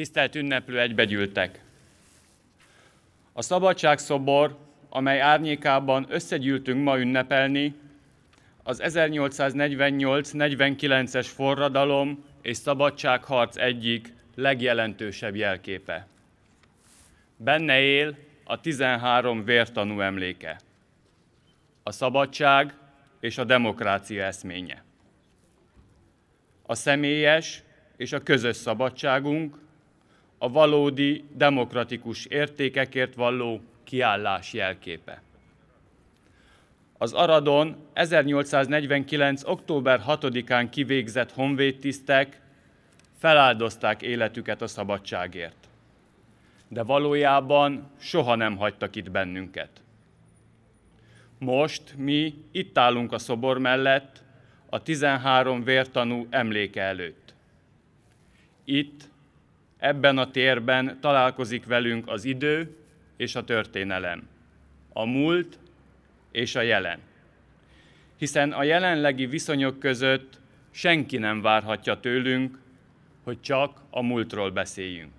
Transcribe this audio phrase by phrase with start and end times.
[0.00, 1.60] Tisztelt ünneplő egybegyűltek!
[3.32, 7.74] A szabadságszobor, amely árnyékában összegyűltünk ma ünnepelni,
[8.62, 16.06] az 1848-49-es forradalom és szabadságharc egyik legjelentősebb jelképe.
[17.36, 20.60] Benne él a 13 vértanú emléke,
[21.82, 22.74] a szabadság
[23.20, 24.84] és a demokrácia eszménye.
[26.62, 27.62] A személyes
[27.96, 29.68] és a közös szabadságunk,
[30.42, 35.22] a valódi demokratikus értékekért valló kiállás jelképe.
[36.98, 39.44] Az Aradon 1849.
[39.44, 42.40] október 6-án kivégzett honvédtisztek
[43.18, 45.68] feláldozták életüket a szabadságért.
[46.68, 49.70] De valójában soha nem hagytak itt bennünket.
[51.38, 54.22] Most mi itt állunk a szobor mellett,
[54.68, 57.34] a 13 vértanú emléke előtt.
[58.64, 59.09] Itt,
[59.80, 62.76] ebben a térben találkozik velünk az idő
[63.16, 64.28] és a történelem,
[64.92, 65.58] a múlt
[66.30, 66.98] és a jelen.
[68.16, 72.58] Hiszen a jelenlegi viszonyok között senki nem várhatja tőlünk,
[73.24, 75.12] hogy csak a múltról beszéljünk.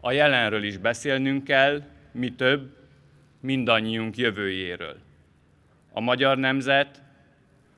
[0.00, 2.76] A jelenről is beszélnünk kell, mi több,
[3.40, 4.98] mindannyiunk jövőjéről.
[5.92, 7.02] A magyar nemzet,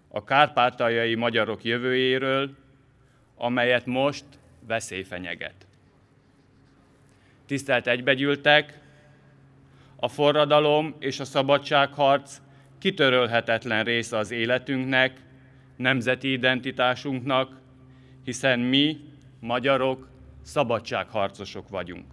[0.08, 2.50] a kárpátaljai magyarok jövőjéről,
[3.36, 4.24] amelyet most
[4.66, 5.66] veszély fenyeget.
[7.46, 8.78] Tisztelt egybegyűltek,
[9.96, 12.40] a forradalom és a szabadságharc
[12.78, 15.20] kitörölhetetlen része az életünknek,
[15.76, 17.60] nemzeti identitásunknak,
[18.24, 19.00] hiszen mi,
[19.40, 20.08] magyarok,
[20.42, 22.04] szabadságharcosok vagyunk.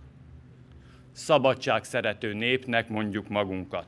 [1.11, 3.87] Szabadság szerető népnek mondjuk magunkat.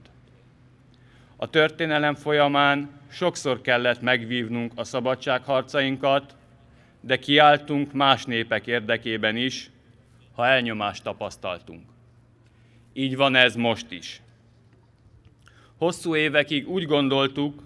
[1.36, 6.36] A történelem folyamán sokszor kellett megvívnunk a szabadságharcainkat,
[7.08, 9.70] de kiáltunk más népek érdekében is,
[10.36, 11.84] ha elnyomást tapasztaltunk.
[12.94, 14.22] Így van ez most is.
[15.78, 17.64] Hosszú évekig úgy gondoltuk,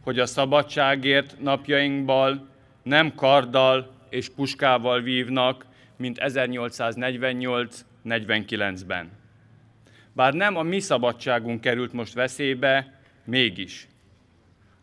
[0.00, 2.48] hogy a szabadságért napjainkban
[2.82, 9.10] nem karddal és puskával vívnak, mint 1848-49-ben.
[10.12, 13.88] Bár nem a mi szabadságunk került most veszélybe, mégis.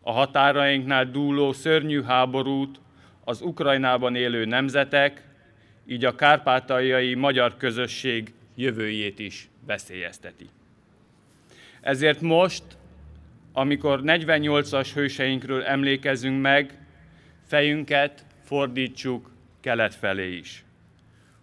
[0.00, 2.80] A határainknál dúló szörnyű háborút
[3.28, 5.22] az Ukrajnában élő nemzetek,
[5.86, 10.48] így a kárpátaljai magyar közösség jövőjét is veszélyezteti.
[11.80, 12.62] Ezért most,
[13.52, 16.78] amikor 48-as hőseinkről emlékezünk meg,
[17.46, 20.64] fejünket fordítsuk kelet felé is.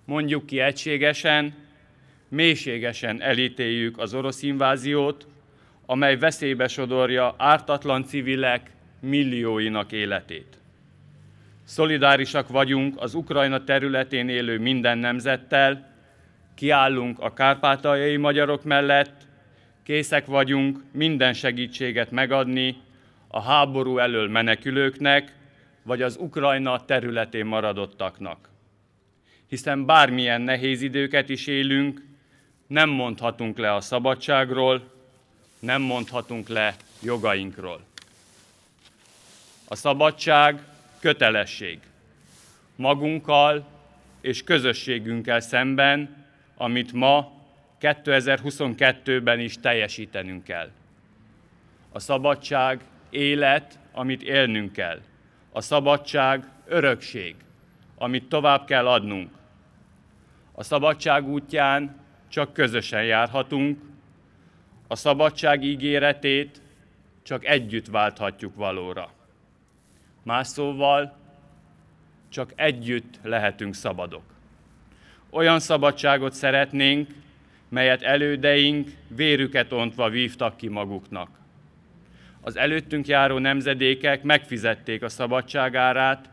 [0.06, 1.54] Mondjuk ki egységesen,
[2.28, 5.28] mélységesen elítéljük az orosz inváziót,
[5.86, 10.58] amely veszélybe sodorja ártatlan civilek millióinak életét.
[11.63, 15.91] Szolidárisak vagyunk az Ukrajna területén élő minden nemzettel,
[16.56, 19.22] kiállunk a kárpátaljai magyarok mellett,
[19.84, 22.75] készek vagyunk minden segítséget megadni
[23.28, 25.35] a háború elől menekülőknek,
[25.84, 28.50] vagy az Ukrajna területén maradottaknak.
[29.47, 32.06] Hiszen bármilyen nehéz időket is élünk,
[32.68, 34.91] nem mondhatunk le a szabadságról,
[35.59, 37.81] nem mondhatunk le jogainkról.
[39.68, 40.62] A szabadság
[41.03, 41.80] kötelesség.
[42.75, 43.66] Magunkkal
[44.22, 46.25] és közösségünkkel szemben,
[46.58, 47.31] amit ma
[47.81, 50.69] 2022-ben is teljesítenünk kell.
[51.92, 55.00] A szabadság élet, amit élnünk kell.
[55.52, 57.36] A szabadság örökség,
[57.96, 59.31] amit tovább kell adnunk.
[60.52, 61.96] A szabadság útján
[62.30, 63.80] csak közösen járhatunk,
[64.88, 66.62] a szabadság ígéretét
[67.24, 69.22] csak együtt válthatjuk valóra.
[70.24, 71.16] Más szóval,
[72.30, 74.24] csak együtt lehetünk szabadok.
[75.30, 77.10] Olyan szabadságot szeretnénk,
[77.70, 81.30] melyet elődeink vérüket ontva vívtak ki maguknak.
[82.42, 86.30] Az előttünk járó nemzedékek megfizették a szabadságárát,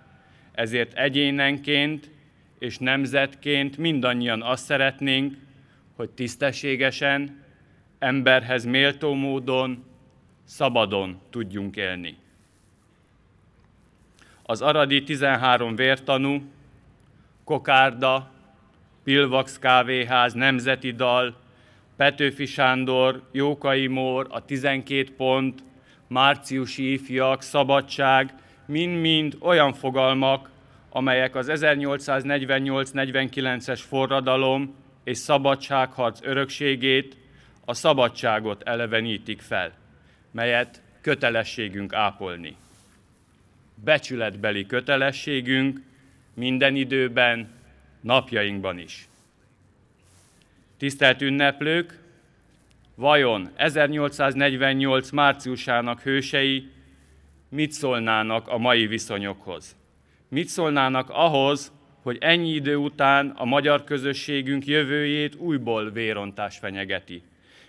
[0.52, 2.10] ezért egyénenként
[2.58, 5.36] és nemzetként mindannyian azt szeretnénk,
[5.96, 7.42] hogy tisztességesen,
[7.98, 9.84] emberhez méltó módon,
[10.44, 12.16] szabadon tudjunk élni.
[14.50, 16.42] Az aradi 13 vértanú,
[17.44, 18.30] Kokárda,
[19.04, 21.36] Pilvax Kávéház, Nemzeti Dal,
[21.96, 25.62] Petőfi Sándor, Jókai Mór, a 12 pont,
[26.06, 28.34] Márciusi ifjak, Szabadság,
[28.66, 30.50] mind-mind olyan fogalmak,
[30.88, 34.74] amelyek az 1848-49-es forradalom
[35.04, 37.16] és szabadságharc örökségét,
[37.64, 39.72] a szabadságot elevenítik fel,
[40.30, 42.56] melyet kötelességünk ápolni.
[43.84, 45.80] Becsületbeli kötelességünk
[46.34, 47.48] minden időben,
[48.00, 49.08] napjainkban is.
[50.78, 51.98] Tisztelt ünneplők,
[52.94, 56.70] vajon 1848 márciusának hősei
[57.48, 59.76] mit szólnának a mai viszonyokhoz?
[60.28, 61.72] Mit szólnának ahhoz,
[62.02, 67.22] hogy ennyi idő után a magyar közösségünk jövőjét újból vérontás fenyegeti?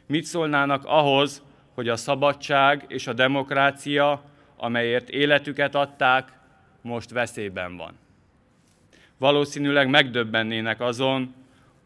[0.05, 1.41] Mit szólnának ahhoz,
[1.73, 4.23] hogy a szabadság és a demokrácia,
[4.61, 6.31] amelyért életüket adták,
[6.81, 7.93] most veszélyben van?
[9.17, 11.33] Valószínűleg megdöbbennének azon,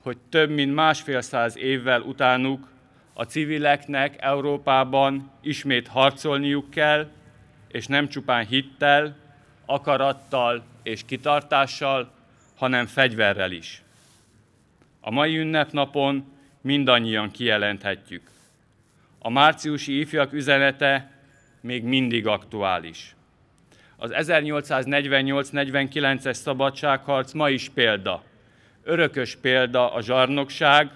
[0.01, 2.67] hogy több mint másfél száz évvel utánuk
[3.13, 7.07] a civileknek Európában ismét harcolniuk kell,
[7.67, 9.15] és nem csupán hittel,
[9.65, 12.11] akarattal és kitartással,
[12.55, 13.81] hanem fegyverrel is.
[14.99, 16.25] A mai ünnepnapon
[16.61, 18.29] mindannyian kijelenthetjük.
[19.19, 21.14] A márciusi ifjak üzenete
[21.65, 23.15] még mindig aktuális.
[23.97, 28.23] Az 1848-49-es szabadságharc ma is példa.
[28.83, 30.91] Örökös példa a zsarnokság,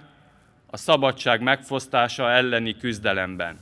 [0.65, 3.59] a szabadság megfosztása elleni küzdelemben.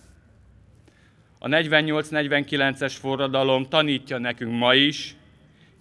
[1.39, 5.15] A 48-49-es forradalom tanítja nekünk ma is,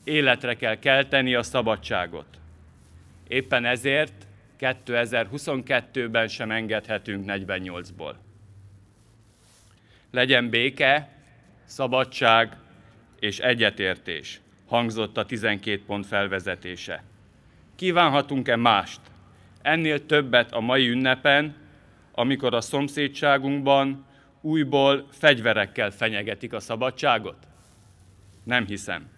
[0.05, 2.27] életre kell kelteni a szabadságot.
[3.29, 4.13] Éppen ezért
[4.61, 8.15] 2022-ben sem engedhetünk 48-ból.
[10.11, 11.16] Legyen béke,
[11.67, 12.57] szabadság
[13.19, 17.03] és egyetértés, hangzott a 12 pont felvezetése.
[17.77, 19.01] Kívánhatunk-e mást?
[19.63, 21.55] Ennél többet a mai ünnepen,
[22.13, 24.07] amikor a szomszédságunkban
[24.41, 27.37] újból fegyverekkel fenyegetik a szabadságot?
[28.45, 29.09] Nem hiszem.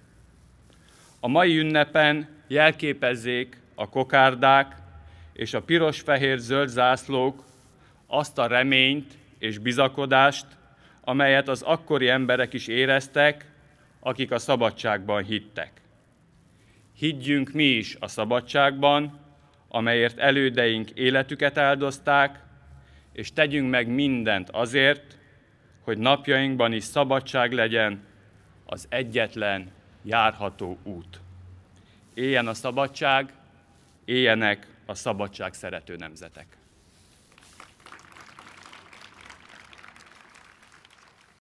[1.20, 4.76] A mai ünnepen jelképezzék a kokárdák
[5.32, 7.44] és a piros-fehér-zöld zászlók
[8.06, 10.46] azt a reményt és bizakodást,
[11.08, 13.50] amelyet az akkori emberek is éreztek,
[14.00, 15.72] akik a szabadságban hittek.
[16.96, 19.20] Higgyünk mi is a szabadságban,
[19.68, 22.42] amelyért elődeink életüket áldozták,
[23.12, 25.18] és tegyünk meg mindent azért,
[25.80, 28.04] hogy napjainkban is szabadság legyen
[28.66, 29.70] az egyetlen
[30.02, 31.20] járható út.
[32.14, 33.32] Éljen a szabadság,
[34.04, 36.57] éljenek a szabadság szerető nemzetek.